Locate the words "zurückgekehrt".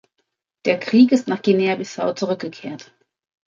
2.13-2.91